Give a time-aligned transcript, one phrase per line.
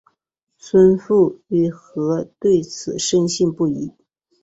[0.57, 3.91] 孙傅与何对此深信不疑。